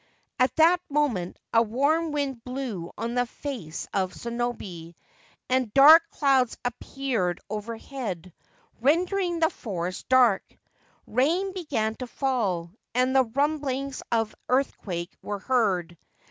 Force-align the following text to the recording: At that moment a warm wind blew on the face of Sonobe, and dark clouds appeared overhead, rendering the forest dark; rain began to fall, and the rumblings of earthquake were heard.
At 0.39 0.55
that 0.55 0.81
moment 0.89 1.37
a 1.53 1.61
warm 1.61 2.11
wind 2.11 2.43
blew 2.43 2.91
on 2.97 3.13
the 3.13 3.27
face 3.27 3.87
of 3.93 4.13
Sonobe, 4.15 4.95
and 5.47 5.71
dark 5.75 6.01
clouds 6.09 6.57
appeared 6.65 7.39
overhead, 7.51 8.33
rendering 8.79 9.37
the 9.39 9.51
forest 9.51 10.09
dark; 10.09 10.57
rain 11.05 11.53
began 11.53 11.93
to 11.97 12.07
fall, 12.07 12.71
and 12.95 13.15
the 13.15 13.25
rumblings 13.25 14.01
of 14.11 14.33
earthquake 14.49 15.15
were 15.21 15.37
heard. 15.37 15.95